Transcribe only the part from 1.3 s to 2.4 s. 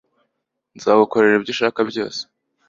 ibyo ushaka byose